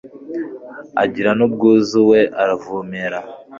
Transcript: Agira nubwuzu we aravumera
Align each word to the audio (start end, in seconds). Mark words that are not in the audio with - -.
Agira 1.03 1.29
nubwuzu 1.37 1.99
we 2.09 2.21
aravumera 2.41 3.19